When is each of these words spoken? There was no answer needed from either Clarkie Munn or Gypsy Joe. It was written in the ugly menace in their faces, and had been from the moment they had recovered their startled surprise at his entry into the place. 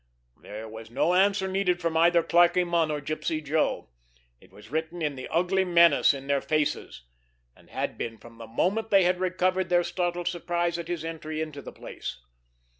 There 0.41 0.67
was 0.67 0.89
no 0.89 1.13
answer 1.13 1.47
needed 1.47 1.79
from 1.79 1.95
either 1.95 2.23
Clarkie 2.23 2.65
Munn 2.65 2.89
or 2.89 3.01
Gypsy 3.01 3.39
Joe. 3.39 3.89
It 4.39 4.51
was 4.51 4.71
written 4.71 4.99
in 4.99 5.15
the 5.15 5.27
ugly 5.27 5.63
menace 5.63 6.11
in 6.11 6.25
their 6.25 6.41
faces, 6.41 7.03
and 7.55 7.69
had 7.69 7.99
been 7.99 8.17
from 8.17 8.39
the 8.39 8.47
moment 8.47 8.89
they 8.89 9.03
had 9.03 9.19
recovered 9.19 9.69
their 9.69 9.83
startled 9.83 10.27
surprise 10.27 10.79
at 10.79 10.87
his 10.87 11.05
entry 11.05 11.39
into 11.39 11.61
the 11.61 11.71
place. 11.71 12.17